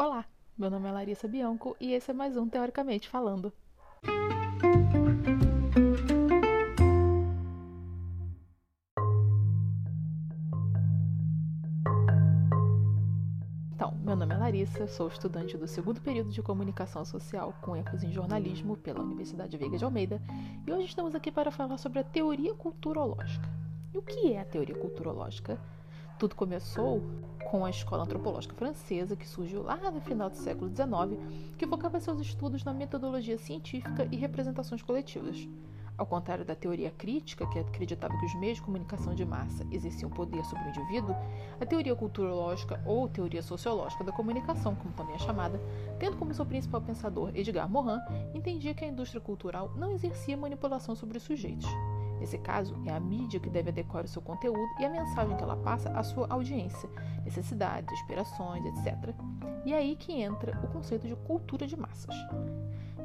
[0.00, 0.24] Olá,
[0.56, 3.52] meu nome é Larissa Bianco e esse é mais um Teoricamente Falando.
[13.74, 18.06] Então, meu nome é Larissa, sou estudante do segundo período de Comunicação Social com ênfase
[18.06, 20.22] em jornalismo pela Universidade Veiga de Almeida
[20.64, 23.48] e hoje estamos aqui para falar sobre a teoria culturológica.
[23.92, 25.58] E o que é a teoria culturológica?
[26.18, 27.00] Tudo começou
[27.48, 31.16] com a escola antropológica francesa, que surgiu lá no final do século XIX,
[31.56, 35.48] que focava seus estudos na metodologia científica e representações coletivas.
[35.96, 40.10] Ao contrário da teoria crítica, que acreditava que os meios de comunicação de massa exerciam
[40.10, 41.14] poder sobre o indivíduo,
[41.60, 45.60] a teoria culturológica ou teoria sociológica da comunicação, como também é chamada,
[46.00, 48.00] tendo como seu principal pensador Edgar Morin,
[48.34, 51.68] entendia que a indústria cultural não exercia manipulação sobre os sujeitos.
[52.20, 55.42] Nesse caso, é a mídia que deve adequar o seu conteúdo e a mensagem que
[55.42, 56.88] ela passa à sua audiência,
[57.24, 59.14] necessidades, aspirações, etc.
[59.64, 62.14] E é aí que entra o conceito de cultura de massas.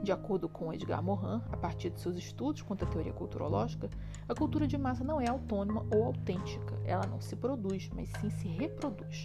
[0.03, 3.89] De acordo com Edgar Morin, a partir de seus estudos quanto à teoria culturológica,
[4.28, 8.30] a cultura de massa não é autônoma ou autêntica, ela não se produz, mas sim
[8.30, 9.23] se reproduz.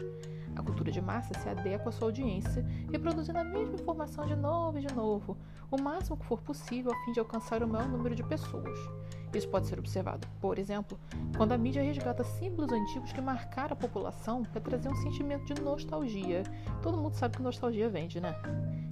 [0.54, 4.78] A cultura de massa se adequa à sua audiência, reproduzindo a mesma informação de novo
[4.78, 5.36] e de novo,
[5.70, 8.78] o máximo que for possível a fim de alcançar o maior número de pessoas.
[9.34, 10.98] Isso pode ser observado, por exemplo,
[11.36, 15.60] quando a mídia resgata símbolos antigos que marcaram a população para trazer um sentimento de
[15.60, 16.42] nostalgia.
[16.82, 18.34] Todo mundo sabe que nostalgia vende, né?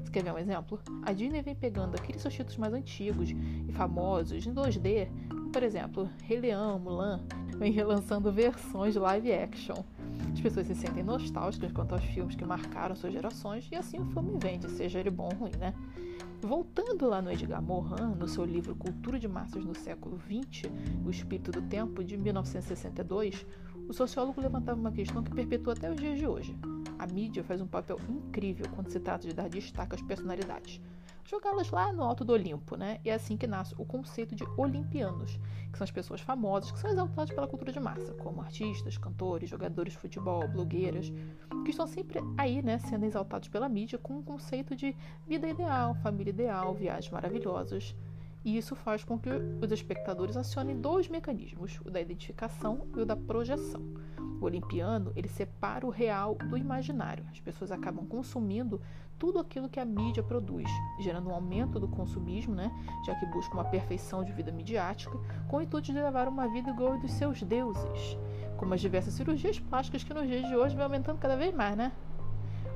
[0.02, 0.78] Você quer ver um exemplo?
[1.02, 5.62] A Disney vem pegando aqueles seus títulos mais antigos e famosos em 2D, como, por
[5.62, 7.20] exemplo, Rei Leão, Mulan,
[7.56, 9.82] vem relançando versões live action.
[10.32, 14.04] As pessoas se sentem nostálgicas quanto aos filmes que marcaram suas gerações e assim o
[14.06, 15.72] filme vende, seja ele bom ou ruim, né?
[16.42, 20.70] Voltando lá no Edgar Morin, no seu livro Cultura de Massas no século XX,
[21.04, 23.46] O Espírito do Tempo, de 1962,
[23.88, 26.56] o sociólogo levantava uma questão que perpetua até os dias de hoje.
[26.98, 30.80] A mídia faz um papel incrível quando se trata de dar destaque às personalidades,
[31.26, 33.00] jogá-las lá no alto do Olimpo, né?
[33.04, 35.38] E é assim que nasce o conceito de olimpianos,
[35.72, 39.50] que são as pessoas famosas que são exaltadas pela cultura de massa, como artistas, cantores,
[39.50, 41.12] jogadores de futebol, blogueiras,
[41.64, 44.94] que estão sempre aí, né, sendo exaltados pela mídia com um conceito de
[45.26, 47.94] vida ideal, família ideal, viagens maravilhosas.
[48.46, 49.28] E isso faz com que
[49.60, 53.82] os espectadores acionem dois mecanismos, o da identificação e o da projeção.
[54.40, 57.26] O olimpiano, ele separa o real do imaginário.
[57.32, 58.80] As pessoas acabam consumindo
[59.18, 60.70] tudo aquilo que a mídia produz,
[61.00, 62.70] gerando um aumento do consumismo, né,
[63.04, 65.18] já que busca uma perfeição de vida midiática,
[65.48, 68.16] com o intuito de levar uma vida igual a dos seus deuses,
[68.56, 71.76] como as diversas cirurgias plásticas que nos dias de hoje vem aumentando cada vez mais,
[71.76, 71.90] né?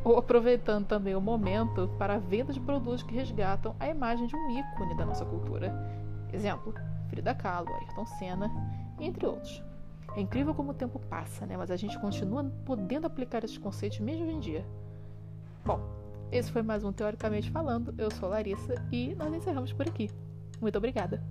[0.05, 4.35] Ou aproveitando também o momento para a venda de produtos que resgatam a imagem de
[4.35, 5.73] um ícone da nossa cultura.
[6.33, 6.75] Exemplo,
[7.09, 8.51] Frida Kahlo, Ayrton Senna,
[8.99, 9.63] entre outros.
[10.17, 11.57] É incrível como o tempo passa, né?
[11.57, 14.65] Mas a gente continua podendo aplicar esses conceitos mesmo hoje em dia.
[15.65, 15.81] Bom,
[16.33, 17.95] esse foi mais um Teoricamente Falando.
[17.99, 20.11] Eu sou Larissa e nós encerramos por aqui.
[20.61, 21.23] Muito obrigada!